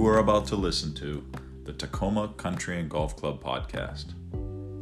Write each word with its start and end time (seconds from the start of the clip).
You 0.00 0.06
are 0.06 0.16
about 0.16 0.46
to 0.46 0.56
listen 0.56 0.94
to 0.94 1.22
the 1.64 1.74
Tacoma 1.74 2.28
Country 2.38 2.80
and 2.80 2.88
Golf 2.88 3.16
Club 3.16 3.44
podcast, 3.44 4.14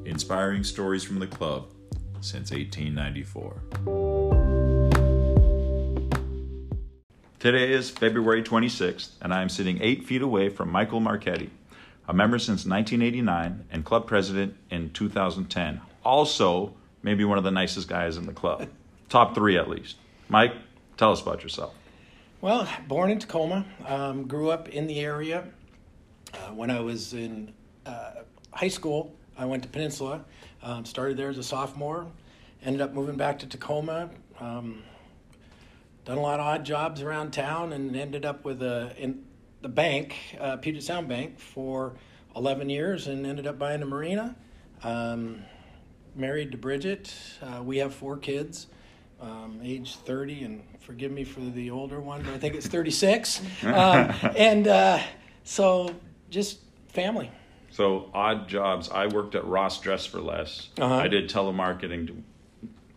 inspiring 0.06 0.62
stories 0.62 1.02
from 1.02 1.18
the 1.18 1.26
club 1.26 1.72
since 2.20 2.52
1894. 2.52 3.60
Today 7.40 7.72
is 7.72 7.90
February 7.90 8.44
26th, 8.44 9.10
and 9.20 9.34
I 9.34 9.42
am 9.42 9.48
sitting 9.48 9.82
eight 9.82 10.04
feet 10.04 10.22
away 10.22 10.50
from 10.50 10.70
Michael 10.70 11.00
Marchetti, 11.00 11.50
a 12.06 12.14
member 12.14 12.38
since 12.38 12.64
1989 12.64 13.64
and 13.72 13.84
club 13.84 14.06
president 14.06 14.54
in 14.70 14.90
2010. 14.90 15.80
Also, 16.04 16.76
maybe 17.02 17.24
one 17.24 17.38
of 17.38 17.44
the 17.44 17.50
nicest 17.50 17.88
guys 17.88 18.16
in 18.16 18.26
the 18.26 18.32
club. 18.32 18.68
Top 19.08 19.34
three 19.34 19.58
at 19.58 19.68
least. 19.68 19.96
Mike, 20.28 20.54
tell 20.96 21.10
us 21.10 21.20
about 21.20 21.42
yourself. 21.42 21.74
Well, 22.40 22.68
born 22.86 23.10
in 23.10 23.18
Tacoma, 23.18 23.66
um, 23.84 24.28
grew 24.28 24.50
up 24.50 24.68
in 24.68 24.86
the 24.86 25.00
area. 25.00 25.48
Uh, 26.32 26.52
when 26.54 26.70
I 26.70 26.78
was 26.78 27.12
in 27.12 27.52
uh, 27.84 28.12
high 28.52 28.68
school, 28.68 29.12
I 29.36 29.44
went 29.44 29.64
to 29.64 29.68
Peninsula, 29.68 30.24
um, 30.62 30.84
started 30.84 31.16
there 31.16 31.30
as 31.30 31.38
a 31.38 31.42
sophomore, 31.42 32.06
ended 32.62 32.80
up 32.80 32.94
moving 32.94 33.16
back 33.16 33.40
to 33.40 33.46
Tacoma, 33.48 34.10
um, 34.38 34.84
done 36.04 36.16
a 36.16 36.20
lot 36.20 36.38
of 36.38 36.46
odd 36.46 36.64
jobs 36.64 37.02
around 37.02 37.32
town, 37.32 37.72
and 37.72 37.96
ended 37.96 38.24
up 38.24 38.44
with 38.44 38.62
a 38.62 38.94
in 38.96 39.24
the 39.60 39.68
bank, 39.68 40.14
uh, 40.38 40.58
Puget 40.58 40.84
Sound 40.84 41.08
Bank, 41.08 41.40
for 41.40 41.96
11 42.36 42.70
years, 42.70 43.08
and 43.08 43.26
ended 43.26 43.48
up 43.48 43.58
buying 43.58 43.82
a 43.82 43.86
marina. 43.86 44.36
Um, 44.84 45.42
married 46.14 46.52
to 46.52 46.56
Bridget. 46.56 47.12
Uh, 47.42 47.64
we 47.64 47.78
have 47.78 47.92
four 47.92 48.16
kids 48.16 48.68
um, 49.20 49.60
age 49.62 49.96
30, 49.96 50.44
and 50.44 50.62
forgive 50.80 51.10
me 51.12 51.24
for 51.24 51.40
the 51.40 51.70
older 51.70 52.00
one, 52.00 52.22
but 52.22 52.34
I 52.34 52.38
think 52.38 52.54
it's 52.54 52.66
36. 52.66 53.40
um, 53.64 53.72
and 54.36 54.66
uh, 54.68 54.98
so 55.44 55.94
just 56.30 56.58
family. 56.88 57.30
So 57.70 58.10
odd 58.14 58.48
jobs. 58.48 58.88
I 58.90 59.06
worked 59.06 59.34
at 59.34 59.44
Ross 59.44 59.80
Dress 59.80 60.06
for 60.06 60.20
Less. 60.20 60.68
Uh-huh. 60.78 60.94
I 60.94 61.08
did 61.08 61.28
telemarketing. 61.28 62.22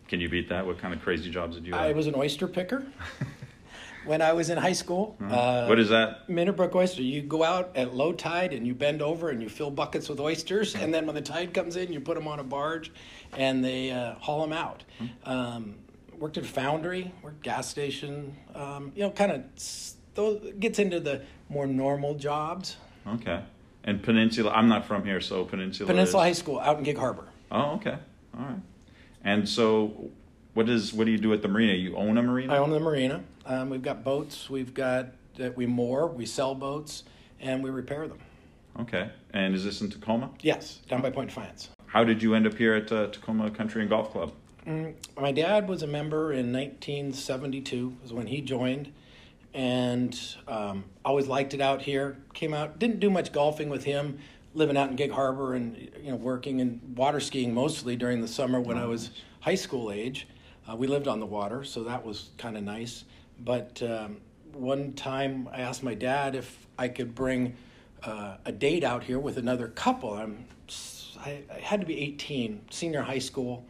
Can 0.07 0.19
you 0.21 0.29
beat 0.29 0.49
that? 0.49 0.65
What 0.65 0.77
kind 0.79 0.93
of 0.93 1.01
crazy 1.01 1.29
jobs 1.29 1.55
did 1.55 1.65
you 1.67 1.73
have? 1.73 1.81
I 1.81 1.91
was 1.93 2.07
an 2.07 2.15
oyster 2.15 2.47
picker 2.47 2.85
when 4.05 4.21
I 4.21 4.33
was 4.33 4.49
in 4.49 4.57
high 4.57 4.73
school. 4.73 5.15
Uh, 5.21 5.25
Uh-huh. 5.25 5.67
what 5.67 5.79
is 5.79 5.89
that? 5.89 6.27
Minterbrook 6.29 6.73
oyster. 6.75 7.01
You 7.01 7.21
go 7.21 7.43
out 7.43 7.71
at 7.75 7.93
low 7.93 8.11
tide 8.13 8.53
and 8.53 8.65
you 8.65 8.73
bend 8.73 9.01
over 9.01 9.29
and 9.29 9.41
you 9.41 9.49
fill 9.49 9.71
buckets 9.71 10.07
with 10.09 10.19
oysters, 10.19 10.75
and 10.75 10.93
then 10.93 11.05
when 11.05 11.15
the 11.15 11.21
tide 11.21 11.53
comes 11.53 11.75
in, 11.75 11.91
you 11.93 11.99
put 11.99 12.15
them 12.15 12.27
on 12.27 12.39
a 12.39 12.43
barge, 12.43 12.91
and 13.37 13.63
they 13.63 13.91
uh, 13.91 14.15
haul 14.15 14.41
them 14.41 14.53
out. 14.53 14.83
Um, 15.25 15.75
worked 16.21 16.37
at 16.37 16.45
a 16.45 16.47
foundry, 16.47 17.11
worked 17.23 17.41
gas 17.43 17.67
station. 17.67 18.37
Um, 18.55 18.93
you 18.95 19.01
know, 19.01 19.09
kind 19.09 19.31
of 19.31 19.43
those 20.13 20.53
gets 20.59 20.79
into 20.79 20.99
the 20.99 21.23
more 21.49 21.67
normal 21.67 22.13
jobs. 22.15 22.77
Okay. 23.05 23.43
And 23.83 24.01
Peninsula. 24.01 24.51
I'm 24.51 24.69
not 24.69 24.85
from 24.85 25.03
here, 25.03 25.19
so 25.19 25.43
Peninsula. 25.43 25.87
Peninsula 25.87 26.23
is- 26.23 26.37
High 26.37 26.41
School 26.41 26.59
out 26.59 26.77
in 26.77 26.83
Gig 26.83 26.97
Harbor. 26.97 27.27
Oh, 27.51 27.71
okay. 27.75 27.97
All 28.37 28.45
right. 28.45 28.59
And 29.23 29.49
so, 29.49 30.11
what 30.53 30.69
is 30.69 30.93
what 30.93 31.05
do 31.05 31.11
you 31.11 31.17
do 31.17 31.33
at 31.33 31.41
the 31.41 31.47
marina? 31.47 31.73
You 31.73 31.97
own 31.97 32.17
a 32.17 32.21
marina? 32.21 32.53
I 32.53 32.57
own 32.59 32.69
the 32.69 32.79
marina. 32.79 33.23
Um, 33.45 33.69
we've 33.69 33.81
got 33.81 34.03
boats. 34.03 34.49
We've 34.49 34.73
got 34.73 35.07
that 35.37 35.57
we 35.57 35.65
moor. 35.65 36.07
We 36.07 36.25
sell 36.27 36.53
boats, 36.53 37.03
and 37.39 37.63
we 37.63 37.71
repair 37.71 38.07
them. 38.07 38.19
Okay. 38.79 39.09
And 39.33 39.55
is 39.55 39.63
this 39.63 39.81
in 39.81 39.89
Tacoma? 39.89 40.29
Yes, 40.41 40.79
down 40.87 41.01
by 41.01 41.09
Point 41.09 41.29
Defiance. 41.29 41.69
How 41.87 42.03
did 42.03 42.21
you 42.23 42.35
end 42.35 42.47
up 42.47 42.53
here 42.57 42.73
at 42.75 42.91
uh, 42.91 43.07
Tacoma 43.07 43.49
Country 43.51 43.81
and 43.81 43.89
Golf 43.89 44.11
Club? 44.11 44.31
Mm, 44.65 44.93
my 45.19 45.31
dad 45.31 45.67
was 45.67 45.81
a 45.81 45.87
member 45.87 46.31
in 46.31 46.53
1972. 46.53 47.97
Was 48.01 48.13
when 48.13 48.27
he 48.27 48.41
joined, 48.41 48.91
and 49.53 50.19
um, 50.47 50.85
always 51.03 51.27
liked 51.27 51.53
it 51.53 51.61
out 51.61 51.81
here. 51.81 52.17
Came 52.33 52.53
out, 52.53 52.77
didn't 52.79 52.99
do 52.99 53.09
much 53.09 53.31
golfing 53.31 53.69
with 53.69 53.83
him. 53.83 54.19
Living 54.53 54.75
out 54.75 54.89
in 54.89 54.97
Gig 54.97 55.11
Harbor 55.11 55.53
and 55.53 55.77
you 56.03 56.11
know 56.11 56.17
working 56.17 56.59
and 56.59 56.97
water 56.97 57.19
skiing 57.19 57.53
mostly 57.53 57.95
during 57.95 58.21
the 58.21 58.27
summer 58.27 58.59
when 58.59 58.77
I 58.77 58.85
was 58.85 59.11
high 59.39 59.55
school 59.55 59.91
age. 59.91 60.27
Uh, 60.69 60.75
we 60.75 60.87
lived 60.87 61.07
on 61.07 61.19
the 61.19 61.25
water, 61.25 61.63
so 61.63 61.83
that 61.83 62.05
was 62.05 62.29
kind 62.37 62.57
of 62.57 62.63
nice. 62.63 63.05
But 63.39 63.81
um, 63.81 64.17
one 64.53 64.93
time 64.93 65.49
I 65.51 65.61
asked 65.61 65.83
my 65.83 65.95
dad 65.95 66.35
if 66.35 66.67
I 66.77 66.89
could 66.89 67.15
bring 67.15 67.55
uh, 68.03 68.37
a 68.45 68.51
date 68.51 68.83
out 68.83 69.03
here 69.03 69.19
with 69.19 69.37
another 69.37 69.69
couple. 69.69 70.13
I'm 70.13 70.45
I, 71.23 71.43
I 71.53 71.59
had 71.59 71.81
to 71.81 71.85
be 71.85 71.99
18, 71.99 72.61
senior 72.71 73.01
high 73.01 73.19
school, 73.19 73.65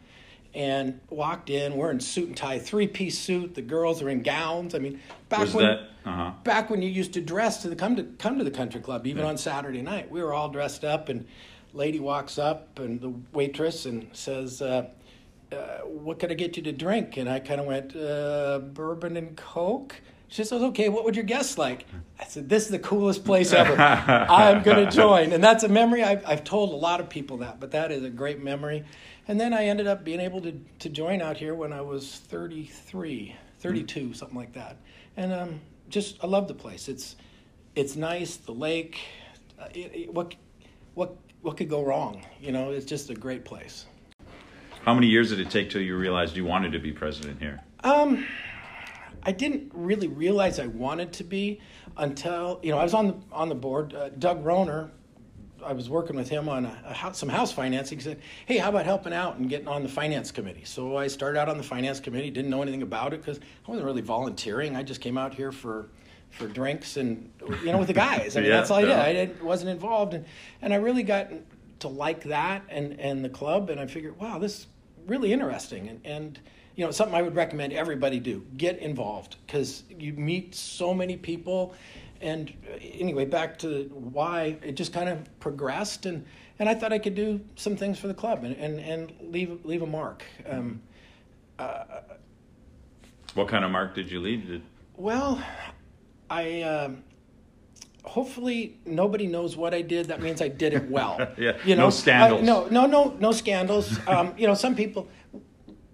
and 0.54 1.00
walked 1.10 1.50
in. 1.50 1.76
We're 1.76 1.90
in 1.90 2.00
suit 2.00 2.28
and 2.28 2.36
tie, 2.36 2.58
three 2.58 2.86
piece 2.86 3.18
suit. 3.18 3.54
The 3.54 3.62
girls 3.62 4.02
are 4.02 4.08
in 4.08 4.22
gowns. 4.22 4.74
I 4.74 4.78
mean, 4.78 5.00
back 5.28 5.40
Was 5.40 5.54
when 5.54 5.66
that? 5.66 5.80
Uh 6.04 6.10
huh. 6.10 6.32
back 6.42 6.68
when 6.68 6.82
you 6.82 6.88
used 6.90 7.12
to 7.14 7.20
dress 7.20 7.62
to 7.62 7.68
the 7.68 7.76
come 7.76 7.96
to 7.96 8.04
come 8.18 8.38
to 8.38 8.44
the 8.44 8.50
country 8.50 8.80
club, 8.80 9.06
even 9.06 9.24
on 9.24 9.36
Saturday 9.36 9.82
night, 9.82 10.10
we 10.10 10.22
were 10.22 10.32
all 10.32 10.48
dressed 10.48 10.84
up. 10.84 11.08
And 11.08 11.26
lady 11.72 12.00
walks 12.00 12.38
up, 12.38 12.78
and 12.78 13.00
the 13.00 13.12
waitress 13.32 13.86
and 13.86 14.08
says. 14.12 14.62
Uh, 14.62 14.88
uh, 15.52 15.80
what 15.84 16.18
could 16.18 16.30
I 16.30 16.34
get 16.34 16.56
you 16.56 16.62
to 16.62 16.72
drink? 16.72 17.18
And 17.18 17.28
I 17.28 17.38
kind 17.38 17.60
of 17.60 17.66
went, 17.66 17.94
uh, 17.94 18.58
bourbon 18.58 19.18
and 19.18 19.36
Coke. 19.36 20.00
She 20.28 20.44
says, 20.44 20.62
okay, 20.62 20.88
what 20.88 21.04
would 21.04 21.14
your 21.14 21.26
guests 21.26 21.58
like? 21.58 21.84
I 22.18 22.24
said, 22.24 22.48
this 22.48 22.64
is 22.64 22.70
the 22.70 22.78
coolest 22.78 23.22
place 23.22 23.52
ever. 23.52 23.76
I'm 23.78 24.62
going 24.62 24.82
to 24.82 24.90
join. 24.90 25.32
And 25.32 25.44
that's 25.44 25.62
a 25.62 25.68
memory. 25.68 26.02
I've, 26.02 26.26
I've 26.26 26.42
told 26.42 26.72
a 26.72 26.76
lot 26.76 27.00
of 27.00 27.10
people 27.10 27.36
that, 27.38 27.60
but 27.60 27.72
that 27.72 27.92
is 27.92 28.02
a 28.02 28.08
great 28.08 28.42
memory. 28.42 28.84
And 29.28 29.40
then 29.40 29.54
I 29.54 29.66
ended 29.66 29.86
up 29.86 30.04
being 30.04 30.20
able 30.20 30.40
to, 30.40 30.60
to 30.80 30.88
join 30.88 31.22
out 31.22 31.36
here 31.36 31.54
when 31.54 31.72
I 31.72 31.80
was 31.80 32.16
33, 32.28 33.36
32, 33.60 34.14
something 34.14 34.36
like 34.36 34.52
that. 34.54 34.78
And 35.16 35.32
um, 35.32 35.60
just, 35.88 36.22
I 36.22 36.26
love 36.26 36.48
the 36.48 36.54
place. 36.54 36.88
It's, 36.88 37.16
it's 37.76 37.94
nice, 37.94 38.36
the 38.36 38.52
lake. 38.52 38.98
Uh, 39.60 39.68
it, 39.74 39.94
it, 39.94 40.14
what, 40.14 40.34
what, 40.94 41.16
what 41.42 41.56
could 41.56 41.68
go 41.68 41.84
wrong? 41.84 42.24
You 42.40 42.52
know, 42.52 42.70
it's 42.70 42.86
just 42.86 43.10
a 43.10 43.14
great 43.14 43.44
place. 43.44 43.86
How 44.84 44.94
many 44.94 45.06
years 45.06 45.30
did 45.30 45.38
it 45.38 45.50
take 45.50 45.70
till 45.70 45.80
you 45.80 45.96
realized 45.96 46.36
you 46.36 46.44
wanted 46.44 46.72
to 46.72 46.80
be 46.80 46.90
president 46.90 47.38
here? 47.40 47.60
Um, 47.84 48.26
I 49.22 49.30
didn't 49.30 49.70
really 49.72 50.08
realize 50.08 50.58
I 50.58 50.66
wanted 50.66 51.12
to 51.14 51.24
be 51.24 51.60
until 51.96 52.58
you 52.62 52.72
know 52.72 52.78
I 52.78 52.82
was 52.82 52.94
on 52.94 53.06
the 53.06 53.14
on 53.30 53.48
the 53.48 53.54
board. 53.54 53.94
Uh, 53.94 54.08
Doug 54.08 54.44
Roner, 54.44 54.90
I 55.64 55.72
was 55.72 55.88
working 55.88 56.16
with 56.16 56.28
him 56.28 56.48
on 56.48 56.66
a, 56.66 56.78
a 56.86 56.92
house, 56.94 57.18
some 57.18 57.28
house 57.28 57.52
financing. 57.52 57.98
He 57.98 58.04
said, 58.04 58.20
"Hey, 58.46 58.58
how 58.58 58.68
about 58.68 58.84
helping 58.84 59.12
out 59.12 59.36
and 59.36 59.48
getting 59.48 59.68
on 59.68 59.82
the 59.82 59.88
finance 59.88 60.30
committee?" 60.30 60.64
So 60.64 60.96
I 60.96 61.06
started 61.08 61.38
out 61.38 61.48
on 61.48 61.56
the 61.56 61.62
finance 61.62 62.00
committee. 62.00 62.30
Didn't 62.30 62.50
know 62.50 62.62
anything 62.62 62.82
about 62.82 63.12
it 63.14 63.20
because 63.20 63.38
I 63.38 63.70
wasn't 63.70 63.86
really 63.86 64.02
volunteering. 64.02 64.76
I 64.76 64.82
just 64.82 65.00
came 65.00 65.16
out 65.18 65.34
here 65.34 65.52
for 65.52 65.88
for 66.30 66.46
drinks 66.48 66.96
and 66.96 67.30
you 67.62 67.72
know 67.72 67.78
with 67.78 67.88
the 67.88 67.94
guys. 67.94 68.36
I 68.36 68.40
mean, 68.40 68.48
Yeah, 68.50 68.56
that's 68.56 68.70
all 68.70 68.78
I 68.78 68.82
did. 68.82 68.88
yeah. 68.90 69.02
I 69.02 69.12
didn't, 69.12 69.42
wasn't 69.42 69.70
involved, 69.70 70.14
and 70.14 70.24
and 70.62 70.72
I 70.72 70.76
really 70.76 71.02
got 71.02 71.30
to 71.80 71.88
like 71.88 72.24
that 72.24 72.62
and 72.68 72.98
and 73.00 73.24
the 73.24 73.28
club. 73.28 73.70
And 73.70 73.78
I 73.80 73.86
figured, 73.86 74.18
wow, 74.18 74.38
this 74.38 74.60
is 74.60 74.66
really 75.06 75.32
interesting 75.32 75.88
and 75.88 76.00
and 76.04 76.40
you 76.76 76.84
know 76.84 76.90
something 76.90 77.14
I 77.14 77.20
would 77.22 77.34
recommend 77.34 77.72
everybody 77.72 78.18
do. 78.18 78.44
Get 78.56 78.78
involved 78.78 79.36
because 79.46 79.82
you 79.90 80.12
meet 80.14 80.54
so 80.54 80.94
many 80.94 81.16
people. 81.16 81.74
And 82.22 82.52
uh, 82.72 82.76
anyway, 82.80 83.24
back 83.24 83.58
to 83.60 83.90
why 83.92 84.56
it 84.62 84.72
just 84.76 84.92
kind 84.92 85.08
of 85.08 85.18
progressed, 85.40 86.06
and, 86.06 86.24
and 86.58 86.68
I 86.68 86.74
thought 86.74 86.92
I 86.92 86.98
could 86.98 87.16
do 87.16 87.40
some 87.56 87.76
things 87.76 87.98
for 87.98 88.06
the 88.06 88.14
club 88.14 88.44
and, 88.44 88.56
and, 88.56 88.78
and 88.78 89.12
leave 89.20 89.64
leave 89.64 89.82
a 89.82 89.86
mark. 89.86 90.22
Um, 90.48 90.80
What 93.34 93.48
kind 93.48 93.64
of 93.64 93.70
mark 93.70 93.94
did 93.94 94.10
you 94.10 94.20
leave? 94.20 94.46
Did, 94.46 94.62
Well, 94.96 95.42
I 96.30 96.62
um, 96.62 97.02
hopefully 98.04 98.78
nobody 98.84 99.26
knows 99.26 99.56
what 99.56 99.74
I 99.74 99.82
did. 99.82 100.06
That 100.06 100.20
means 100.22 100.40
I 100.42 100.48
did 100.48 100.74
it 100.74 100.88
well. 100.90 101.18
Yeah, 101.38 101.56
you 101.64 101.74
no 101.74 101.84
know, 101.84 101.90
scandals. 101.90 102.42
I- 102.42 102.44
no, 102.44 102.66
no, 102.68 102.86
no, 102.86 103.16
no 103.18 103.32
scandals. 103.32 103.98
Um, 104.06 104.34
you 104.38 104.46
know, 104.46 104.54
some 104.54 104.74
people. 104.76 105.08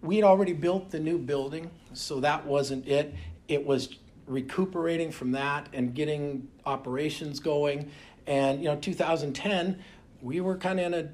We 0.00 0.14
had 0.16 0.24
already 0.24 0.52
built 0.52 0.90
the 0.90 1.00
new 1.00 1.18
building, 1.18 1.70
so 1.92 2.20
that 2.20 2.46
wasn't 2.46 2.86
it. 2.86 3.14
It 3.48 3.66
was 3.66 3.96
recuperating 4.28 5.10
from 5.10 5.32
that 5.32 5.68
and 5.72 5.94
getting 5.94 6.48
operations 6.66 7.40
going. 7.40 7.90
And 8.26 8.60
you 8.60 8.66
know, 8.66 8.76
2010, 8.76 9.78
we 10.22 10.40
were 10.40 10.56
kind 10.56 10.78
of 10.80 10.86
in 10.86 10.94
a 10.94 11.08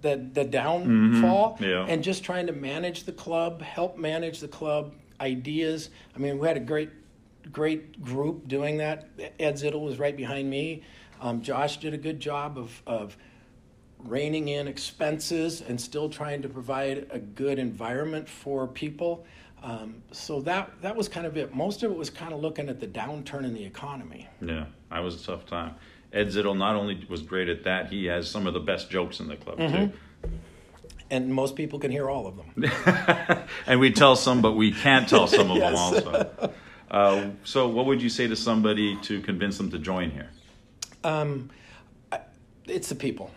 the 0.00 0.26
the 0.32 0.44
downfall, 0.44 1.54
Mm-hmm. 1.56 1.64
yeah. 1.64 1.86
and 1.88 2.02
just 2.02 2.24
trying 2.24 2.46
to 2.46 2.52
manage 2.52 3.04
the 3.04 3.12
club, 3.12 3.60
help 3.60 3.98
manage 3.98 4.40
the 4.40 4.48
club, 4.48 4.94
ideas. 5.20 5.90
I 6.16 6.18
mean, 6.18 6.38
we 6.38 6.48
had 6.48 6.56
a 6.56 6.60
great, 6.60 6.88
great 7.52 8.00
group 8.02 8.48
doing 8.48 8.78
that. 8.78 9.08
Ed 9.38 9.54
Zittel 9.56 9.82
was 9.84 9.98
right 9.98 10.16
behind 10.16 10.48
me. 10.48 10.82
Um, 11.20 11.42
Josh 11.42 11.76
did 11.76 11.92
a 11.94 11.98
good 11.98 12.20
job 12.20 12.56
of, 12.58 12.82
of 12.86 13.16
reining 13.98 14.48
in 14.48 14.66
expenses 14.66 15.60
and 15.60 15.80
still 15.80 16.08
trying 16.08 16.42
to 16.42 16.48
provide 16.48 17.06
a 17.10 17.18
good 17.18 17.58
environment 17.58 18.28
for 18.28 18.66
people. 18.66 19.24
Um, 19.62 20.02
so 20.10 20.40
that 20.42 20.70
that 20.82 20.96
was 20.96 21.08
kind 21.08 21.24
of 21.26 21.36
it. 21.36 21.54
Most 21.54 21.82
of 21.82 21.92
it 21.92 21.96
was 21.96 22.10
kind 22.10 22.32
of 22.32 22.40
looking 22.40 22.68
at 22.68 22.80
the 22.80 22.86
downturn 22.86 23.44
in 23.44 23.54
the 23.54 23.64
economy. 23.64 24.28
yeah, 24.40 24.64
that 24.90 24.98
was 25.00 25.22
a 25.22 25.26
tough 25.26 25.46
time. 25.46 25.74
Ed 26.12 26.26
Zittel 26.28 26.56
not 26.56 26.74
only 26.76 27.06
was 27.08 27.22
great 27.22 27.48
at 27.48 27.64
that, 27.64 27.88
he 27.90 28.06
has 28.06 28.28
some 28.30 28.46
of 28.46 28.54
the 28.54 28.60
best 28.60 28.90
jokes 28.90 29.20
in 29.20 29.28
the 29.28 29.36
club 29.36 29.58
too. 29.58 29.92
And 31.10 31.32
most 31.32 31.56
people 31.56 31.78
can 31.78 31.90
hear 31.90 32.08
all 32.10 32.26
of 32.26 32.36
them. 32.36 32.72
and 33.66 33.78
we 33.80 33.92
tell 33.92 34.16
some, 34.16 34.40
but 34.42 34.52
we 34.52 34.72
can't 34.72 35.08
tell 35.08 35.26
some 35.26 35.50
of 35.50 35.58
them 35.58 35.72
Yes. 35.74 35.78
also. 35.78 36.52
Uh, 36.90 37.30
so, 37.44 37.68
what 37.68 37.86
would 37.86 38.02
you 38.02 38.08
say 38.08 38.26
to 38.26 38.36
somebody 38.36 38.98
to 39.02 39.20
convince 39.20 39.56
them 39.58 39.70
to 39.70 39.78
join 39.78 40.10
here? 40.10 40.30
Um, 41.04 41.50
I, 42.10 42.20
it's 42.66 42.88
the 42.88 42.94
people. 42.94 43.30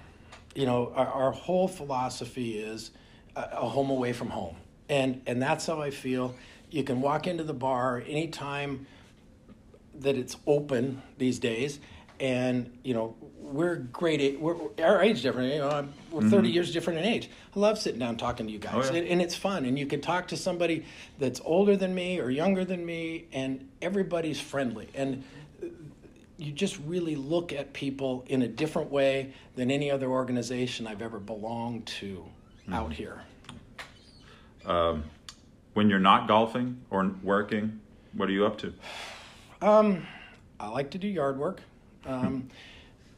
You 0.56 0.66
know, 0.66 0.92
our, 0.96 1.08
our 1.08 1.32
whole 1.32 1.68
philosophy 1.68 2.58
is 2.60 2.92
a, 3.36 3.42
a 3.54 3.68
home 3.70 3.90
away 3.90 4.12
from 4.14 4.30
home, 4.30 4.56
and 4.90 5.22
and 5.26 5.42
that's 5.42 5.66
how 5.66 5.82
I 5.82 5.90
feel. 5.92 6.36
You 6.72 6.84
can 6.84 7.02
walk 7.02 7.28
into 7.28 7.44
the 7.44 7.54
bar 7.54 8.04
anytime 8.08 8.88
that 10.00 10.16
it's 10.18 10.36
open 10.46 11.02
these 11.18 11.40
days, 11.40 11.80
and 12.20 12.72
you 12.84 12.94
know 12.94 13.16
we're 13.40 13.76
great. 13.76 14.40
We're, 14.40 14.56
our 14.84 15.02
age 15.02 15.22
different. 15.22 15.54
You 15.54 15.60
know, 15.60 15.70
I'm, 15.70 15.94
we're 16.12 16.28
30 16.30 16.50
years 16.50 16.74
different 16.74 17.00
in 17.00 17.06
age. 17.06 17.30
I 17.56 17.60
love 17.60 17.78
sitting 17.78 18.00
down 18.00 18.18
talking 18.18 18.48
to 18.48 18.52
you 18.52 18.58
guys, 18.60 18.74
Mm-hmm. 18.74 18.90
Oh, 18.90 18.94
yeah. 18.94 19.00
and, 19.02 19.08
and 19.08 19.22
it's 19.22 19.36
fun. 19.36 19.66
And 19.66 19.78
you 19.78 19.86
can 19.86 20.02
talk 20.02 20.28
to 20.30 20.38
somebody 20.38 20.84
that's 21.20 21.40
older 21.46 21.78
than 21.78 21.94
me 21.94 22.20
or 22.20 22.30
younger 22.32 22.66
than 22.66 22.84
me, 22.86 23.26
and 23.32 23.70
everybody's 23.84 24.40
friendly. 24.42 24.90
And 24.96 25.24
you 26.38 26.52
just 26.52 26.78
really 26.86 27.16
look 27.16 27.54
at 27.54 27.72
people 27.72 28.26
in 28.28 28.42
a 28.42 28.48
different 28.48 28.92
way 28.92 29.32
than 29.56 29.70
any 29.72 29.90
other 29.92 30.08
organization 30.08 30.88
I've 30.88 31.02
ever 31.02 31.20
belonged 31.20 31.86
to 32.00 32.26
Mm-hmm. 32.64 32.74
out 32.74 32.92
here. 32.94 33.22
When 34.66 35.90
you're 35.90 36.00
not 36.00 36.28
golfing 36.28 36.82
or 36.90 37.12
working, 37.22 37.80
what 38.14 38.30
are 38.30 38.32
you 38.32 38.46
up 38.46 38.58
to? 38.60 38.74
Um, 39.62 40.06
I 40.60 40.70
like 40.70 40.92
to 40.92 40.98
do 40.98 41.08
yard 41.08 41.38
work. 41.38 41.62
Um, 42.06 42.50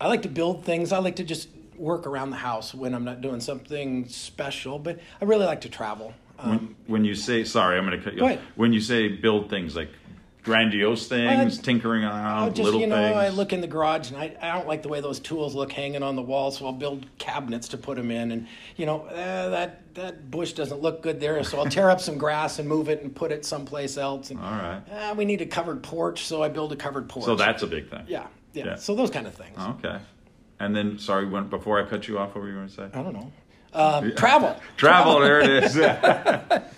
I 0.01 0.07
like 0.07 0.23
to 0.23 0.29
build 0.29 0.65
things. 0.65 0.91
I 0.91 0.97
like 0.99 1.17
to 1.17 1.23
just 1.23 1.49
work 1.75 2.07
around 2.07 2.31
the 2.31 2.38
house 2.38 2.73
when 2.73 2.94
I'm 2.95 3.03
not 3.03 3.21
doing 3.21 3.39
something 3.39 4.07
special. 4.07 4.79
But 4.79 4.99
I 5.21 5.25
really 5.25 5.45
like 5.45 5.61
to 5.61 5.69
travel. 5.69 6.13
Um, 6.39 6.49
When, 6.49 6.75
when 6.88 7.05
you 7.05 7.13
say, 7.15 7.44
sorry, 7.44 7.77
I'm 7.77 7.85
going 7.85 7.99
to 7.99 8.03
cut 8.03 8.15
you 8.15 8.25
off. 8.25 8.39
When 8.55 8.73
you 8.73 8.81
say 8.81 9.07
build 9.07 9.49
things 9.49 9.75
like 9.75 9.89
grandiose 10.47 11.07
things, 11.07 11.59
Uh, 11.59 11.61
tinkering 11.61 12.03
around, 12.05 12.55
just 12.55 12.63
little 12.65 12.79
you 12.79 12.88
know, 12.88 12.95
things. 12.95 13.15
I 13.17 13.29
look 13.29 13.51
in 13.53 13.59
the 13.61 13.67
garage 13.67 14.09
and 14.09 14.17
I, 14.17 14.35
I 14.41 14.53
don't 14.55 14.65
like 14.67 14.81
the 14.81 14.88
way 14.88 15.01
those 15.01 15.19
tools 15.19 15.53
look 15.53 15.71
hanging 15.71 16.01
on 16.01 16.15
the 16.15 16.21
wall, 16.21 16.49
so 16.51 16.65
I'll 16.65 16.71
build 16.71 17.05
cabinets 17.17 17.67
to 17.69 17.77
put 17.77 17.97
them 17.97 18.09
in. 18.09 18.31
And 18.31 18.47
you 18.77 18.85
know, 18.85 19.01
uh, 19.01 19.49
that 19.49 19.94
that 19.95 20.31
bush 20.31 20.53
doesn't 20.53 20.81
look 20.81 21.03
good 21.03 21.19
there, 21.19 21.44
so 21.44 21.59
I'll 21.59 21.65
tear 21.69 21.89
up 21.89 21.99
some 21.99 22.17
grass 22.17 22.59
and 22.59 22.67
move 22.67 22.88
it 22.89 23.03
and 23.03 23.13
put 23.13 23.31
it 23.31 23.45
someplace 23.45 23.97
else. 23.97 24.31
And 24.31 24.39
All 24.39 24.45
right. 24.51 24.81
uh, 24.91 25.13
we 25.15 25.25
need 25.25 25.41
a 25.41 25.45
covered 25.45 25.83
porch, 25.83 26.25
so 26.25 26.41
I 26.41 26.47
build 26.49 26.71
a 26.71 26.75
covered 26.77 27.09
porch. 27.09 27.25
So 27.25 27.35
that's 27.35 27.61
a 27.61 27.67
big 27.67 27.89
thing. 27.89 28.05
yeah, 28.07 28.27
yeah, 28.53 28.65
Yeah. 28.65 28.75
So 28.75 28.95
those 28.95 29.09
kind 29.11 29.27
of 29.27 29.35
things. 29.35 29.57
Okay. 29.59 29.99
And 30.59 30.75
then, 30.75 30.97
sorry, 30.97 31.25
when, 31.27 31.49
before 31.49 31.79
I 31.79 31.85
cut 31.88 32.07
you 32.07 32.17
off, 32.17 32.33
what 32.33 32.41
were 32.41 32.47
you 32.49 32.55
going 32.55 32.67
to 32.69 32.73
say? 32.73 32.83
I 32.94 33.03
don't 33.03 33.13
know. 33.13 33.31
Um, 33.73 34.11
Travel. 34.15 34.55
Travel, 34.77 35.19
there 35.19 35.39
it 35.41 35.63
is. 35.65 35.75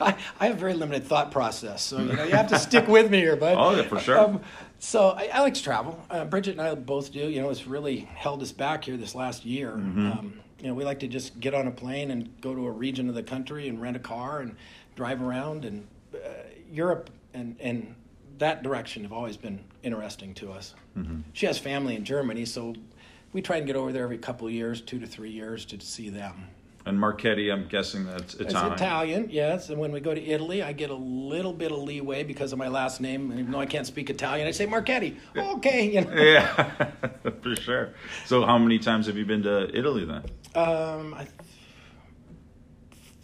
I, 0.00 0.16
I 0.40 0.46
have 0.48 0.58
very 0.58 0.74
limited 0.74 1.04
thought 1.04 1.30
process, 1.30 1.82
so 1.82 1.98
you 1.98 2.12
know 2.12 2.24
you 2.24 2.32
have 2.32 2.48
to 2.48 2.58
stick 2.58 2.88
with 2.88 3.10
me 3.10 3.18
here, 3.18 3.36
bud. 3.36 3.56
Oh, 3.58 3.76
yeah, 3.76 3.82
for 3.82 3.98
sure. 3.98 4.40
so 4.78 5.10
I, 5.10 5.30
I 5.32 5.40
like 5.40 5.54
to 5.54 5.62
travel. 5.62 6.02
Uh, 6.10 6.24
Bridget 6.24 6.52
and 6.52 6.60
I 6.60 6.74
both 6.74 7.12
do. 7.12 7.28
You 7.28 7.42
know, 7.42 7.50
it's 7.50 7.66
really 7.66 8.00
held 8.00 8.42
us 8.42 8.52
back 8.52 8.84
here 8.84 8.96
this 8.96 9.14
last 9.14 9.44
year. 9.44 9.72
Mm-hmm. 9.72 10.12
Um, 10.12 10.40
you 10.60 10.68
know, 10.68 10.74
we 10.74 10.84
like 10.84 11.00
to 11.00 11.08
just 11.08 11.38
get 11.40 11.54
on 11.54 11.66
a 11.66 11.70
plane 11.70 12.10
and 12.10 12.40
go 12.40 12.54
to 12.54 12.66
a 12.66 12.70
region 12.70 13.08
of 13.08 13.14
the 13.14 13.22
country 13.22 13.68
and 13.68 13.80
rent 13.80 13.96
a 13.96 14.00
car 14.00 14.40
and 14.40 14.56
drive 14.94 15.22
around. 15.22 15.64
And 15.64 15.86
uh, 16.14 16.18
Europe 16.70 17.10
and 17.34 17.56
and 17.60 17.94
that 18.38 18.62
direction 18.62 19.02
have 19.02 19.12
always 19.12 19.36
been 19.36 19.64
interesting 19.82 20.34
to 20.34 20.52
us. 20.52 20.74
Mm-hmm. 20.96 21.20
She 21.32 21.46
has 21.46 21.58
family 21.58 21.96
in 21.96 22.04
Germany, 22.04 22.44
so 22.44 22.74
we 23.32 23.42
try 23.42 23.56
and 23.56 23.66
get 23.66 23.76
over 23.76 23.92
there 23.92 24.04
every 24.04 24.18
couple 24.18 24.46
of 24.46 24.52
years, 24.52 24.80
two 24.80 24.98
to 24.98 25.06
three 25.06 25.30
years, 25.30 25.64
to 25.66 25.80
see 25.80 26.10
them. 26.10 26.48
And 26.86 26.98
Marchetti, 27.00 27.50
I'm 27.50 27.66
guessing 27.66 28.06
that's 28.06 28.34
Italian. 28.34 28.72
It's 28.72 28.80
Italian, 28.80 29.28
yes. 29.30 29.70
And 29.70 29.78
when 29.78 29.90
we 29.90 29.98
go 29.98 30.14
to 30.14 30.24
Italy, 30.24 30.62
I 30.62 30.72
get 30.72 30.90
a 30.90 30.94
little 30.94 31.52
bit 31.52 31.72
of 31.72 31.78
leeway 31.78 32.22
because 32.22 32.52
of 32.52 32.58
my 32.60 32.68
last 32.68 33.00
name. 33.00 33.32
And 33.32 33.40
even 33.40 33.52
though 33.52 33.60
I 33.60 33.66
can't 33.66 33.86
speak 33.86 34.08
Italian, 34.08 34.46
I 34.46 34.52
say 34.52 34.66
Marchetti. 34.66 35.16
Okay, 35.36 35.90
you 35.92 36.00
know. 36.02 36.12
Yeah, 36.16 36.90
for 37.42 37.56
sure. 37.56 37.90
So, 38.24 38.44
how 38.46 38.56
many 38.56 38.78
times 38.78 39.06
have 39.06 39.16
you 39.16 39.26
been 39.26 39.42
to 39.42 39.76
Italy 39.76 40.04
then? 40.04 40.22
Um, 40.54 41.14
I, 41.14 41.26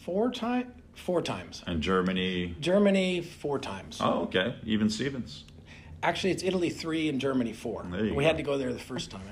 four 0.04 0.30
times. 0.30 0.66
Four 0.94 1.22
times. 1.22 1.62
And 1.66 1.80
Germany? 1.80 2.54
Germany 2.60 3.22
four 3.22 3.58
times. 3.58 3.98
Oh, 4.00 4.22
okay. 4.22 4.54
Even 4.64 4.90
Stevens. 4.90 5.44
Actually, 6.02 6.32
it's 6.32 6.42
Italy 6.42 6.68
three 6.68 7.08
and 7.08 7.20
Germany 7.20 7.52
four. 7.52 7.84
There 7.90 8.04
you 8.04 8.14
we 8.14 8.22
go. 8.24 8.28
had 8.28 8.36
to 8.36 8.42
go 8.42 8.58
there 8.58 8.72
the 8.72 8.78
first 8.78 9.10
time. 9.10 9.22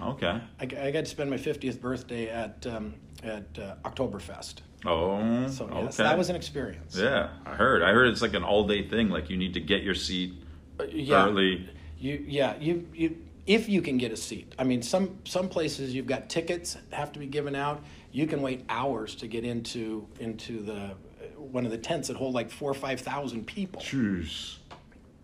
Okay. 0.00 0.40
I, 0.58 0.62
I 0.62 0.90
got 0.90 1.04
to 1.04 1.06
spend 1.06 1.30
my 1.30 1.36
fiftieth 1.36 1.80
birthday 1.80 2.28
at 2.28 2.66
um, 2.66 2.94
at 3.22 3.44
uh, 3.58 3.74
Oktoberfest. 3.84 4.56
Oh, 4.84 5.46
So 5.48 5.66
okay. 5.66 6.02
that 6.02 6.18
was 6.18 6.28
an 6.28 6.36
experience. 6.36 6.96
Yeah, 6.98 7.28
I 7.46 7.54
heard. 7.54 7.82
I 7.82 7.92
heard 7.92 8.08
it's 8.08 8.22
like 8.22 8.34
an 8.34 8.42
all-day 8.42 8.88
thing. 8.88 9.10
Like 9.10 9.30
you 9.30 9.36
need 9.36 9.54
to 9.54 9.60
get 9.60 9.82
your 9.82 9.94
seat 9.94 10.34
Uh, 10.80 10.84
yeah. 10.90 11.26
early. 11.26 11.68
You 11.98 12.24
yeah 12.26 12.56
you 12.58 12.88
you 12.92 13.16
if 13.46 13.68
you 13.68 13.80
can 13.80 13.96
get 13.96 14.10
a 14.12 14.16
seat. 14.16 14.54
I 14.58 14.64
mean 14.64 14.82
some 14.82 15.18
some 15.24 15.48
places 15.48 15.94
you've 15.94 16.06
got 16.08 16.28
tickets 16.28 16.76
have 16.90 17.12
to 17.12 17.20
be 17.20 17.26
given 17.26 17.54
out. 17.54 17.84
You 18.10 18.26
can 18.26 18.42
wait 18.42 18.64
hours 18.68 19.14
to 19.16 19.28
get 19.28 19.44
into 19.44 20.08
into 20.18 20.62
the 20.62 20.96
one 21.36 21.64
of 21.64 21.70
the 21.70 21.78
tents 21.78 22.08
that 22.08 22.16
hold 22.16 22.34
like 22.34 22.50
four 22.50 22.70
or 22.70 22.74
five 22.74 23.00
thousand 23.00 23.46
people. 23.46 23.80
Choose. 23.80 24.58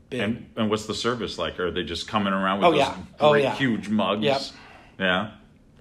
Big. 0.08 0.20
And 0.20 0.48
and 0.56 0.70
what's 0.70 0.86
the 0.86 0.94
service 0.94 1.36
like? 1.36 1.58
Are 1.58 1.72
they 1.72 1.82
just 1.82 2.06
coming 2.06 2.32
around 2.32 2.60
with 2.60 2.66
Oh, 2.68 2.70
those 2.70 2.78
yeah. 2.78 2.96
Oh, 3.20 3.34
yeah. 3.34 3.54
huge 3.56 3.88
mugs? 3.88 4.22
Yep. 4.22 4.40
Yeah. 5.00 5.30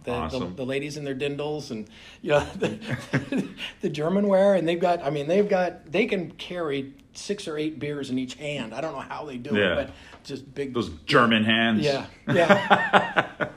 The, 0.08 0.14
awesome. 0.14 0.40
the, 0.52 0.56
the 0.56 0.66
ladies 0.66 0.96
in 0.96 1.04
their 1.04 1.14
dirndls 1.16 1.70
and 1.70 1.86
you 2.22 2.30
know 2.32 2.40
the, 2.56 3.48
the 3.82 3.90
German 3.90 4.28
wear 4.30 4.54
and 4.56 4.66
they've 4.66 4.80
got 4.80 5.04
I 5.04 5.10
mean 5.10 5.28
they've 5.28 5.48
got 5.50 5.92
they 5.92 6.06
can 6.06 6.32
carry 6.32 6.94
six 7.14 7.46
or 7.46 7.58
eight 7.58 7.78
beers 7.78 8.10
in 8.10 8.18
each 8.18 8.36
hand. 8.36 8.74
I 8.74 8.80
don't 8.80 8.94
know 8.94 9.02
how 9.02 9.26
they 9.26 9.36
do 9.38 9.54
Yeah. 9.54 9.74
it, 9.74 9.76
but 9.88 9.92
just 10.24 10.56
big 10.56 10.74
Those 10.74 10.90
German 11.06 11.44
hands. 11.44 11.82
yeah 11.84 12.06
yeah. 12.28 13.50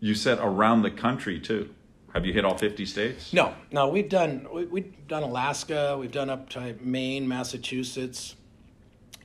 You 0.00 0.14
said 0.14 0.38
around 0.40 0.82
the 0.82 0.90
country 0.90 1.40
too. 1.40 1.70
Have 2.12 2.26
you 2.26 2.32
hit 2.34 2.44
all 2.44 2.56
50 2.58 2.84
states? 2.86 3.32
No, 3.32 3.54
no, 3.72 3.88
we've 3.88 4.08
done 4.08 4.46
we, 4.52 4.66
we've 4.66 5.08
done 5.08 5.22
Alaska, 5.22 5.96
we've 5.98 6.12
done 6.12 6.28
up 6.28 6.50
to 6.50 6.74
Maine, 6.82 7.26
Massachusetts, 7.26 8.36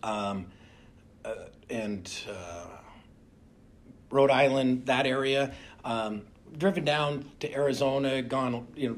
um, 0.04 0.46
uh, 1.26 1.34
and 1.70 2.10
uh, 2.30 2.66
Rhode 4.12 4.32
Island, 4.32 4.86
that 4.86 5.06
area. 5.06 5.54
Um, 5.84 6.24
driven 6.58 6.84
down 6.84 7.26
to 7.40 7.54
Arizona, 7.54 8.22
gone 8.22 8.68
you 8.76 8.90
know 8.90 8.96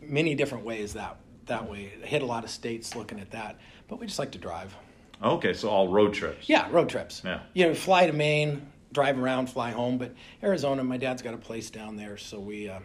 many 0.00 0.34
different 0.34 0.64
ways 0.64 0.94
that 0.94 1.16
that 1.46 1.68
way. 1.68 1.92
Hit 2.02 2.22
a 2.22 2.26
lot 2.26 2.44
of 2.44 2.50
states 2.50 2.94
looking 2.94 3.20
at 3.20 3.30
that, 3.32 3.58
but 3.88 3.98
we 3.98 4.06
just 4.06 4.18
like 4.18 4.32
to 4.32 4.38
drive. 4.38 4.74
Okay, 5.22 5.52
so 5.52 5.68
all 5.68 5.88
road 5.88 6.14
trips. 6.14 6.48
Yeah, 6.48 6.68
road 6.70 6.88
trips. 6.88 7.22
Yeah. 7.24 7.40
You 7.52 7.68
know, 7.68 7.74
fly 7.74 8.06
to 8.06 8.12
Maine, 8.12 8.66
drive 8.92 9.18
around, 9.18 9.48
fly 9.50 9.70
home. 9.70 9.98
But 9.98 10.14
Arizona, 10.42 10.82
my 10.82 10.96
dad's 10.96 11.20
got 11.20 11.34
a 11.34 11.38
place 11.38 11.68
down 11.68 11.96
there, 11.96 12.16
so 12.16 12.40
we 12.40 12.70
uh, 12.70 12.78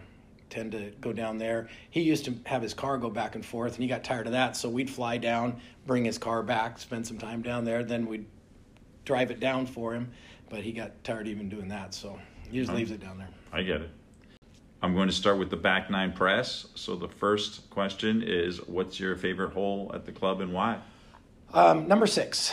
tend 0.50 0.72
to 0.72 0.92
go 1.00 1.12
down 1.12 1.38
there. 1.38 1.68
He 1.90 2.02
used 2.02 2.26
to 2.26 2.34
have 2.44 2.60
his 2.60 2.74
car 2.74 2.98
go 2.98 3.08
back 3.08 3.36
and 3.36 3.44
forth, 3.44 3.74
and 3.74 3.82
he 3.82 3.88
got 3.88 4.04
tired 4.04 4.26
of 4.26 4.32
that, 4.32 4.56
so 4.56 4.68
we'd 4.68 4.90
fly 4.90 5.16
down, 5.16 5.60
bring 5.86 6.04
his 6.04 6.18
car 6.18 6.42
back, 6.42 6.78
spend 6.78 7.06
some 7.06 7.18
time 7.18 7.40
down 7.40 7.64
there, 7.64 7.82
then 7.82 8.06
we'd 8.06 8.26
drive 9.04 9.30
it 9.30 9.40
down 9.40 9.66
for 9.66 9.94
him. 9.94 10.10
But 10.48 10.60
he 10.60 10.72
got 10.72 11.02
tired 11.02 11.28
even 11.28 11.48
doing 11.48 11.68
that, 11.68 11.92
so 11.92 12.18
he 12.48 12.60
just 12.60 12.72
leaves 12.72 12.90
it 12.90 13.00
down 13.00 13.18
there. 13.18 13.28
I 13.52 13.62
get 13.62 13.80
it. 13.80 13.90
I'm 14.82 14.94
going 14.94 15.08
to 15.08 15.14
start 15.14 15.38
with 15.38 15.50
the 15.50 15.56
back 15.56 15.90
nine 15.90 16.12
press. 16.12 16.66
So 16.74 16.94
the 16.94 17.08
first 17.08 17.68
question 17.70 18.22
is 18.22 18.58
what's 18.66 19.00
your 19.00 19.16
favorite 19.16 19.52
hole 19.52 19.90
at 19.94 20.04
the 20.04 20.12
club 20.12 20.40
and 20.40 20.52
why? 20.52 20.78
Um, 21.52 21.88
number 21.88 22.06
six. 22.06 22.52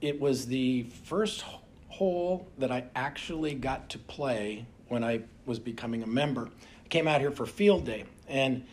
It 0.00 0.18
was 0.18 0.46
the 0.46 0.84
first 1.04 1.44
hole 1.88 2.48
that 2.58 2.72
I 2.72 2.84
actually 2.96 3.54
got 3.54 3.90
to 3.90 3.98
play 3.98 4.66
when 4.88 5.04
I 5.04 5.20
was 5.44 5.58
becoming 5.58 6.02
a 6.02 6.06
member. 6.06 6.48
I 6.84 6.88
came 6.88 7.06
out 7.06 7.20
here 7.20 7.30
for 7.30 7.44
field 7.46 7.84
day, 7.84 8.04
and 8.26 8.64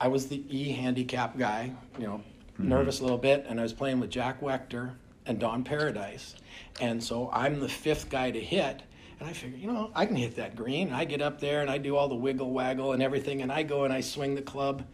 I 0.00 0.08
was 0.08 0.28
the 0.28 0.42
E 0.48 0.72
handicap 0.72 1.36
guy, 1.36 1.72
you 1.98 2.06
know, 2.06 2.22
nervous 2.58 3.00
a 3.00 3.02
little 3.02 3.18
bit, 3.18 3.44
and 3.48 3.60
I 3.60 3.62
was 3.62 3.74
playing 3.74 4.00
with 4.00 4.10
Jack 4.10 4.40
Wechter 4.40 4.92
and 5.26 5.38
Don 5.38 5.64
Paradise. 5.64 6.34
And 6.80 7.02
so 7.02 7.30
I'm 7.32 7.60
the 7.60 7.68
fifth 7.68 8.10
guy 8.10 8.30
to 8.30 8.40
hit. 8.40 8.82
And 9.18 9.28
I 9.28 9.32
figure, 9.32 9.56
you 9.56 9.72
know, 9.72 9.90
I 9.94 10.04
can 10.04 10.16
hit 10.16 10.36
that 10.36 10.56
green. 10.56 10.92
I 10.92 11.04
get 11.06 11.22
up 11.22 11.40
there 11.40 11.62
and 11.62 11.70
I 11.70 11.78
do 11.78 11.96
all 11.96 12.08
the 12.08 12.14
wiggle 12.14 12.50
waggle 12.50 12.92
and 12.92 13.02
everything, 13.02 13.40
and 13.42 13.50
I 13.50 13.62
go 13.62 13.84
and 13.84 13.92
I 13.92 14.02
swing 14.02 14.34
the 14.34 14.42
club. 14.42 14.84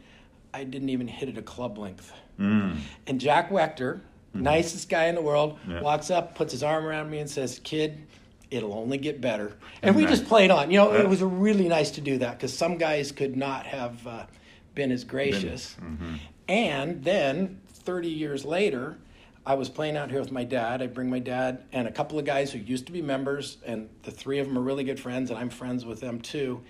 I 0.54 0.64
didn't 0.64 0.90
even 0.90 1.08
hit 1.08 1.28
it 1.28 1.38
a 1.38 1.42
club 1.42 1.76
length. 1.78 2.12
Mm. 2.38 2.78
And 3.06 3.20
Jack 3.20 3.50
Wechter, 3.50 3.96
mm-hmm. 3.96 4.42
nicest 4.42 4.88
guy 4.88 5.06
in 5.06 5.16
the 5.16 5.22
world, 5.22 5.58
Yeah. 5.66 5.80
walks 5.80 6.10
up, 6.10 6.34
puts 6.36 6.52
his 6.52 6.62
arm 6.62 6.84
around 6.84 7.10
me, 7.10 7.18
and 7.18 7.28
says, 7.28 7.60
"Kid, 7.64 8.06
it'll 8.50 8.74
only 8.74 8.98
get 8.98 9.20
better." 9.20 9.54
And 9.82 9.96
we 9.96 10.06
just 10.06 10.26
played 10.26 10.52
on. 10.52 10.70
You 10.70 10.78
know, 10.78 10.92
it 10.94 11.08
was 11.08 11.20
really 11.22 11.68
nice 11.68 11.90
to 11.92 12.00
do 12.00 12.18
that 12.18 12.38
because 12.38 12.56
some 12.56 12.78
guys 12.78 13.10
could 13.10 13.36
not 13.36 13.66
have 13.66 14.06
uh, 14.06 14.26
been 14.74 14.92
as 14.92 15.02
gracious. 15.02 15.74
Mm-hmm. 15.82 16.14
And 16.48 17.02
then, 17.02 17.60
thirty 17.68 18.10
years 18.10 18.44
later. 18.44 18.98
I 19.44 19.54
was 19.54 19.68
playing 19.68 19.96
out 19.96 20.10
here 20.10 20.20
with 20.20 20.30
my 20.30 20.44
dad. 20.44 20.82
I 20.82 20.86
bring 20.86 21.10
my 21.10 21.18
dad 21.18 21.64
and 21.72 21.88
a 21.88 21.92
couple 21.92 22.18
of 22.18 22.24
guys 22.24 22.52
who 22.52 22.58
used 22.60 22.86
to 22.86 22.92
be 22.92 23.02
members, 23.02 23.58
and 23.66 23.88
the 24.04 24.10
three 24.12 24.38
of 24.38 24.46
them 24.46 24.56
are 24.56 24.62
really 24.62 24.84
good 24.84 25.00
friends, 25.00 25.30
and 25.30 25.38
I'm 25.38 25.50
friends 25.50 25.84
with 25.84 26.00
them 26.00 26.20
too. 26.20 26.62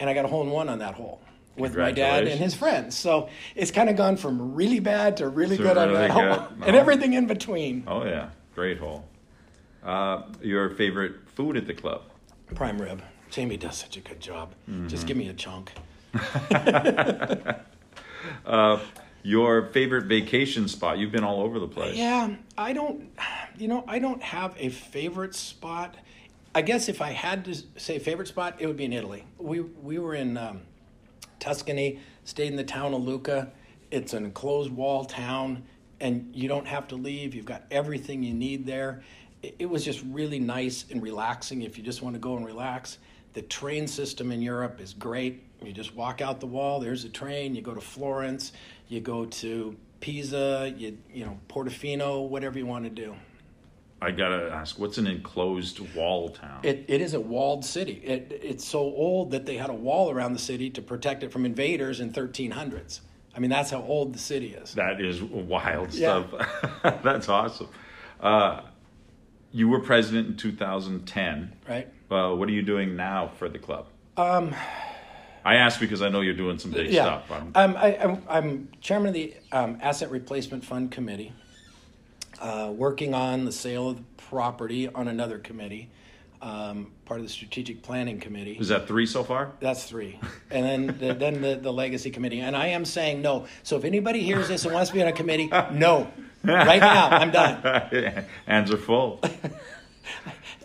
And 0.00 0.10
I 0.10 0.14
got 0.14 0.24
a 0.24 0.28
hole 0.28 0.42
in 0.42 0.50
one 0.50 0.68
on 0.68 0.80
that 0.80 0.94
hole 0.94 1.20
with 1.56 1.76
my 1.76 1.92
dad 1.92 2.26
and 2.26 2.38
his 2.38 2.54
friends. 2.54 2.96
So 2.98 3.28
it's 3.54 3.70
kind 3.70 3.88
of 3.88 3.96
gone 3.96 4.16
from 4.16 4.54
really 4.54 4.80
bad 4.80 5.18
to 5.18 5.28
really 5.28 5.56
To 5.56 5.62
good 5.62 5.78
on 5.78 5.88
really 5.88 6.00
that 6.08 6.10
hole, 6.10 6.48
and 6.66 6.76
Oh. 6.76 6.78
everything 6.78 7.12
in 7.14 7.26
between. 7.26 7.84
Oh, 7.86 8.04
yeah. 8.04 8.30
Great 8.54 8.78
hole. 8.78 9.06
Uh, 9.84 10.22
your 10.42 10.70
favorite 10.70 11.28
food 11.28 11.56
at 11.56 11.66
the 11.66 11.74
club? 11.74 12.02
Prime 12.54 12.80
rib. 12.82 13.02
Jamie 13.30 13.56
does 13.56 13.76
such 13.76 13.96
a 13.96 14.00
good 14.00 14.20
job. 14.20 14.52
Mm-hmm. 14.68 14.88
Just 14.88 15.06
give 15.06 15.16
me 15.16 15.28
a 15.28 15.32
chunk. 15.32 15.72
Your 19.26 19.66
favorite 19.72 20.04
vacation 20.04 20.68
spot? 20.68 20.98
You've 20.98 21.10
been 21.10 21.24
all 21.24 21.40
over 21.40 21.58
the 21.58 21.66
place. 21.66 21.96
Yeah, 21.96 22.36
I 22.56 22.72
don't, 22.72 23.10
you 23.58 23.66
know, 23.66 23.82
I 23.88 23.98
don't 23.98 24.22
have 24.22 24.54
a 24.56 24.68
favorite 24.68 25.34
spot. 25.34 25.96
I 26.54 26.62
guess 26.62 26.88
if 26.88 27.02
I 27.02 27.10
had 27.10 27.44
to 27.46 27.56
say 27.76 27.98
favorite 27.98 28.28
spot, 28.28 28.54
it 28.60 28.68
would 28.68 28.76
be 28.76 28.84
in 28.84 28.92
Italy. 28.92 29.24
We 29.38 29.62
we 29.62 29.98
were 29.98 30.14
in 30.14 30.36
um, 30.36 30.60
Tuscany, 31.40 31.98
stayed 32.22 32.46
in 32.52 32.56
the 32.56 32.62
town 32.62 32.94
of 32.94 33.02
Lucca. 33.02 33.50
It's 33.90 34.12
an 34.14 34.26
enclosed 34.26 34.70
wall 34.70 35.04
town, 35.04 35.64
and 35.98 36.30
you 36.32 36.46
don't 36.46 36.68
have 36.68 36.86
to 36.88 36.94
leave. 36.94 37.34
You've 37.34 37.46
got 37.46 37.64
everything 37.72 38.22
you 38.22 38.32
need 38.32 38.64
there. 38.64 39.02
It, 39.42 39.56
it 39.58 39.66
was 39.66 39.84
just 39.84 40.04
really 40.08 40.38
nice 40.38 40.84
and 40.88 41.02
relaxing 41.02 41.62
if 41.62 41.76
you 41.76 41.82
just 41.82 42.00
want 42.00 42.14
to 42.14 42.20
go 42.20 42.36
and 42.36 42.46
relax. 42.46 42.98
The 43.36 43.42
train 43.42 43.86
system 43.86 44.32
in 44.32 44.40
Europe 44.40 44.80
is 44.80 44.94
great. 44.94 45.42
You 45.62 45.70
just 45.70 45.94
walk 45.94 46.22
out 46.22 46.40
the 46.40 46.46
wall. 46.46 46.80
There's 46.80 47.04
a 47.04 47.10
train. 47.10 47.54
You 47.54 47.60
go 47.60 47.74
to 47.74 47.82
Florence. 47.82 48.52
You 48.88 49.00
go 49.02 49.26
to 49.26 49.76
Pisa. 50.00 50.72
You 50.74 50.96
you 51.12 51.26
know 51.26 51.38
Portofino. 51.46 52.26
Whatever 52.26 52.58
you 52.58 52.64
want 52.64 52.84
to 52.84 52.90
do. 52.90 53.14
I 54.00 54.10
gotta 54.10 54.50
ask, 54.50 54.78
what's 54.78 54.96
an 54.96 55.06
enclosed 55.06 55.80
wall 55.94 56.30
town? 56.30 56.60
It, 56.62 56.86
it 56.88 57.02
is 57.02 57.12
a 57.12 57.20
walled 57.20 57.62
city. 57.62 58.00
It, 58.02 58.40
it's 58.42 58.64
so 58.64 58.78
old 58.78 59.32
that 59.32 59.44
they 59.44 59.58
had 59.58 59.68
a 59.68 59.74
wall 59.74 60.10
around 60.10 60.32
the 60.32 60.38
city 60.38 60.70
to 60.70 60.80
protect 60.80 61.22
it 61.22 61.30
from 61.30 61.44
invaders 61.44 62.00
in 62.00 62.12
1300s. 62.14 63.00
I 63.34 63.38
mean, 63.38 63.50
that's 63.50 63.68
how 63.70 63.82
old 63.82 64.14
the 64.14 64.18
city 64.18 64.54
is. 64.54 64.72
that 64.76 64.98
is 64.98 65.22
wild 65.22 65.92
Yeah. 65.92 66.24
stuff. 66.26 67.02
That's 67.02 67.28
awesome. 67.28 67.68
Uh, 68.18 68.62
you 69.52 69.68
were 69.68 69.80
president 69.80 70.28
in 70.28 70.36
2010. 70.36 71.52
Right? 71.68 71.88
Uh, 72.10 72.32
what 72.34 72.48
are 72.48 72.52
you 72.52 72.62
doing 72.62 72.96
now 72.96 73.28
for 73.38 73.48
the 73.48 73.58
club? 73.58 73.86
Um, 74.16 74.54
I 75.44 75.56
asked 75.56 75.80
because 75.80 76.02
I 76.02 76.08
know 76.08 76.20
you're 76.20 76.34
doing 76.34 76.58
some 76.58 76.70
big 76.70 76.90
Yeah. 76.92 77.04
stuff. 77.04 77.30
I'm- 77.30 77.52
Um, 77.54 77.76
I, 77.76 77.96
I'm, 77.98 78.22
I'm 78.28 78.68
chairman 78.80 79.08
of 79.08 79.14
the 79.14 79.34
um, 79.52 79.78
Asset 79.80 80.10
Replacement 80.10 80.64
Fund 80.64 80.90
Committee, 80.90 81.32
uh, 82.40 82.72
working 82.74 83.14
on 83.14 83.44
the 83.44 83.52
sale 83.52 83.90
of 83.90 83.96
the 83.96 84.02
property 84.16 84.88
on 84.88 85.08
another 85.08 85.38
committee, 85.38 85.88
um, 86.42 86.90
part 87.04 87.20
of 87.20 87.26
the 87.26 87.32
Strategic 87.32 87.82
Planning 87.82 88.20
Committee. 88.20 88.56
is 88.58 88.68
that 88.68 88.86
three 88.86 89.06
so 89.06 89.22
far? 89.24 89.52
That's 89.60 89.84
three. 89.84 90.18
And 90.50 90.64
then 90.64 90.86
the, 90.98 91.14
then 91.14 91.40
the, 91.42 91.56
the 91.56 91.72
legacy 91.72 92.10
committee. 92.10 92.40
And 92.40 92.56
I 92.56 92.68
am 92.68 92.84
saying 92.84 93.20
no. 93.20 93.46
So 93.64 93.76
if 93.76 93.84
anybody 93.84 94.20
hears 94.22 94.46
this 94.48 94.64
and 94.64 94.72
wants 94.72 94.90
to 94.90 94.94
be 94.94 95.02
on 95.02 95.08
a 95.08 95.12
committee, 95.12 95.48
no. 95.72 96.08
Right 96.44 96.80
now, 96.80 97.08
I'm 97.08 97.32
done. 97.32 97.60
Hands 98.46 98.70
are 98.70 98.76
full. 98.76 99.20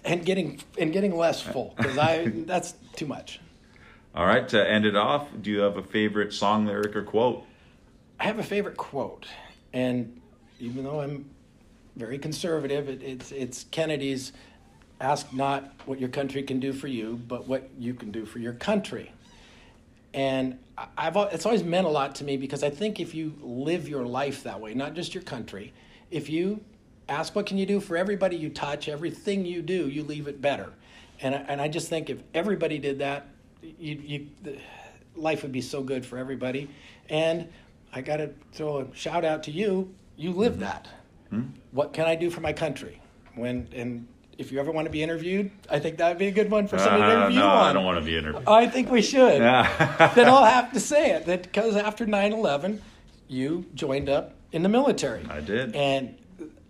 And 0.04 0.26
getting 0.26 0.60
and 0.80 0.92
getting 0.92 1.16
less 1.16 1.42
full 1.42 1.74
because 1.78 1.98
I 1.98 2.26
that's 2.46 2.74
too 2.96 3.06
much. 3.06 3.40
All 4.14 4.26
right, 4.26 4.48
to 4.50 4.70
end 4.70 4.86
it 4.86 4.96
off, 4.96 5.30
do 5.42 5.52
you 5.52 5.60
have 5.60 5.78
a 5.78 5.84
favorite 5.84 6.34
song 6.34 6.66
lyric 6.66 6.96
or 6.96 7.04
quote? 7.04 7.44
I 8.20 8.26
have 8.26 8.40
a 8.40 8.44
favorite 8.44 8.78
quote, 8.78 9.26
and 9.74 10.20
even 10.60 10.84
though 10.84 11.02
I'm 11.02 11.30
very 11.96 12.18
conservative, 12.20 12.90
it, 12.90 13.02
it's 13.02 13.32
it's 13.32 13.66
Kennedy's 13.72 14.34
"Ask 15.00 15.32
not 15.34 15.74
what 15.86 16.00
your 16.00 16.10
country 16.10 16.44
can 16.44 16.60
do 16.60 16.74
for 16.74 16.88
you, 16.88 17.22
but 17.28 17.48
what 17.48 17.70
you 17.80 17.94
can 17.94 18.12
do 18.12 18.26
for 18.26 18.40
your 18.40 18.54
country." 18.54 19.12
And 20.14 20.60
I've 20.98 21.16
it's 21.16 21.46
always 21.46 21.64
meant 21.64 21.88
a 21.88 21.90
lot 21.90 22.16
to 22.16 22.24
me 22.24 22.38
because 22.38 22.64
I 22.64 22.70
think 22.70 23.00
if 23.00 23.16
you 23.16 23.38
live 23.42 23.88
your 23.88 24.06
life 24.06 24.44
that 24.44 24.60
way, 24.60 24.74
not 24.74 24.94
just 24.94 25.14
your 25.14 25.24
country, 25.24 25.74
if 26.10 26.30
you 26.30 26.64
ask 27.10 27.36
what 27.36 27.46
can 27.46 27.58
you 27.58 27.66
do 27.66 27.80
for 27.80 27.98
everybody 27.98 28.36
you 28.36 28.50
touch, 28.50 28.88
everything 28.88 29.46
you 29.46 29.62
do, 29.62 29.88
you 29.88 30.04
leave 30.04 30.28
it 30.28 30.42
better. 30.42 30.72
And 31.22 31.36
I, 31.36 31.40
and 31.48 31.62
I 31.62 31.68
just 31.68 31.90
think 31.90 32.10
if 32.10 32.20
everybody 32.34 32.80
did 32.80 33.00
that, 33.00 33.28
you, 33.62 34.02
you 34.04 34.28
the, 34.44 34.58
life 35.16 35.44
would 35.44 35.52
be 35.52 35.62
so 35.62 35.84
good 35.84 36.06
for 36.06 36.18
everybody. 36.18 36.70
And 37.10 37.48
I 37.94 38.02
got 38.02 38.18
to 38.18 38.32
throw 38.54 38.80
a 38.80 38.96
shout 38.96 39.26
out 39.26 39.44
to 39.44 39.52
you. 39.52 39.94
You 40.18 40.32
live 40.32 40.60
that. 40.60 40.88
What 41.72 41.94
can 41.94 42.08
I 42.08 42.16
do 42.16 42.30
for 42.30 42.42
my 42.42 42.52
country? 42.52 43.00
When 43.36 43.66
and 43.74 44.06
if 44.38 44.52
you 44.52 44.60
ever 44.60 44.70
want 44.72 44.86
to 44.86 44.92
be 44.92 45.02
interviewed, 45.02 45.50
I 45.70 45.80
think 45.80 45.98
that 46.00 46.10
would 46.10 46.18
be 46.18 46.28
a 46.28 46.32
good 46.32 46.52
one 46.52 46.68
for 46.68 46.78
somebody 46.78 47.04
to 47.04 47.08
Uh, 47.08 47.22
interview 47.22 47.40
no, 47.40 47.48
on. 47.48 47.70
I 47.70 47.74
don't 47.74 47.86
want 47.86 48.00
to 48.00 48.06
be 48.06 48.18
interviewed. 48.18 48.44
I 48.48 48.68
think 48.68 48.92
we 48.92 49.02
should. 49.02 49.38
Yeah. 49.38 50.12
then 50.16 50.28
I'll 50.28 50.44
have 50.44 50.74
to 50.74 50.80
say 50.82 51.12
it 51.12 51.26
that 51.28 51.44
because 51.44 51.78
after 51.78 52.06
9/11, 52.06 52.80
you 53.30 53.66
joined 53.76 54.10
up 54.10 54.34
in 54.52 54.62
the 54.64 54.70
military. 54.70 55.26
I 55.30 55.40
did. 55.40 55.74
And 55.74 56.18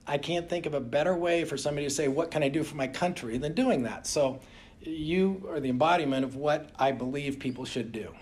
I 0.07 0.17
can't 0.17 0.49
think 0.49 0.65
of 0.65 0.73
a 0.73 0.79
better 0.79 1.15
way 1.15 1.45
for 1.45 1.57
somebody 1.57 1.85
to 1.87 1.93
say, 1.93 2.07
"What 2.07 2.31
can 2.31 2.43
I 2.43 2.49
do 2.49 2.63
for 2.63 2.75
my 2.75 2.87
country?" 2.87 3.37
than 3.37 3.53
doing 3.53 3.83
that. 3.83 4.07
So, 4.07 4.39
you 4.81 5.47
are 5.49 5.59
the 5.59 5.69
embodiment 5.69 6.25
of 6.25 6.35
what 6.35 6.69
I 6.77 6.91
believe 6.91 7.39
people 7.39 7.65
should 7.65 7.91
do. 7.91 8.13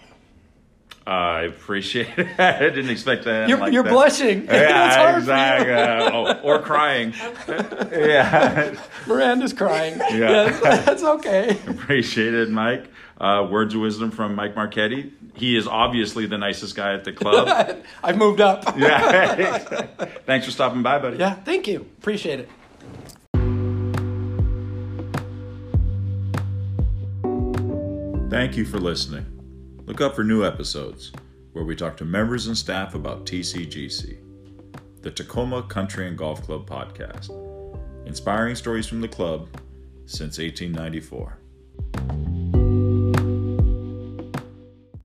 I 1.07 1.41
appreciate 1.41 2.07
it. 2.17 2.39
I 2.39 2.59
didn't 2.69 2.89
expect 2.91 3.23
that. 3.25 3.49
You're, 3.49 3.57
like 3.57 3.73
you're 3.73 3.83
that. 3.83 3.91
blushing. 3.91 4.43
It's 4.43 4.51
Yeah, 4.53 5.17
exactly. 5.17 5.73
Uh, 5.73 6.11
oh, 6.13 6.39
or 6.43 6.59
crying. 6.61 7.13
yeah, 7.47 8.75
Miranda's 9.07 9.53
crying. 9.53 9.97
Yeah. 9.99 10.09
Yes, 10.61 10.85
that's 10.85 11.03
okay. 11.03 11.57
appreciate 11.67 12.33
it, 12.35 12.49
Mike. 12.49 12.85
Uh, 13.19 13.47
words 13.49 13.73
of 13.73 13.81
wisdom 13.81 14.11
from 14.11 14.35
Mike 14.35 14.55
Marchetti. 14.55 15.11
He 15.33 15.55
is 15.57 15.67
obviously 15.67 16.25
the 16.25 16.37
nicest 16.37 16.75
guy 16.75 16.93
at 16.93 17.03
the 17.05 17.11
club. 17.13 17.81
I've 18.03 18.17
moved 18.17 18.39
up. 18.41 18.63
yeah. 18.77 19.85
Thanks 20.25 20.45
for 20.45 20.51
stopping 20.51 20.83
by, 20.83 20.99
buddy. 20.99 21.17
Yeah, 21.17 21.33
thank 21.33 21.67
you. 21.67 21.87
Appreciate 21.99 22.39
it. 22.41 22.49
Thank 28.29 28.55
you 28.57 28.63
for 28.65 28.77
listening. 28.79 29.25
Look 29.89 30.01
up 30.01 30.15
for 30.15 30.23
new 30.23 30.45
episodes 30.45 31.11
where 31.53 31.65
we 31.65 31.75
talk 31.75 31.97
to 31.97 32.05
members 32.05 32.45
and 32.45 32.55
staff 32.55 32.93
about 32.93 33.25
TCGC, 33.25 34.19
the 35.01 35.09
Tacoma 35.09 35.63
Country 35.63 36.07
and 36.07 36.15
Golf 36.15 36.43
Club 36.43 36.69
podcast, 36.69 37.31
inspiring 38.05 38.53
stories 38.53 38.85
from 38.85 39.01
the 39.01 39.07
club 39.07 39.49
since 40.05 40.37
1894. 40.37 41.38